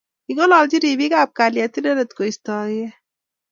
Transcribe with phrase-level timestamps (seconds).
[0.25, 2.83] King'ololji Ripik ab Kalyet inendet Koistokei